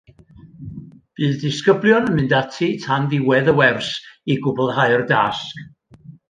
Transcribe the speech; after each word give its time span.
Bydd 1.19 1.35
disgyblion 1.43 2.09
yn 2.11 2.15
mynd 2.19 2.33
ati 2.41 2.69
tan 2.85 3.05
ddiwedd 3.11 3.53
y 3.53 3.55
wers 3.61 3.91
i 4.31 4.39
gwblhau'r 4.47 5.05
dasg. 5.13 5.63